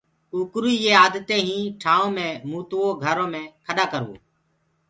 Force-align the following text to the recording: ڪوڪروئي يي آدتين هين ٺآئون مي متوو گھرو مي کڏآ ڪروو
ڪوڪروئي 0.31 0.75
يي 0.85 0.91
آدتين 1.05 1.41
هين 1.53 1.63
ٺآئون 1.81 2.09
مي 2.15 2.27
متوو 2.49 2.85
گھرو 3.03 3.25
مي 3.33 3.43
کڏآ 3.65 3.85
ڪروو 3.91 4.15